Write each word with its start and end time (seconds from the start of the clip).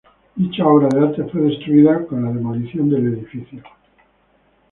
Dicha 0.35 0.65
obra 0.65 0.87
de 0.89 0.99
arte 0.99 1.23
fue 1.25 1.41
destruida 1.41 2.07
con 2.07 2.23
la 2.25 2.31
demolición 2.31 2.89
del 2.89 3.13
edificio. 3.13 3.61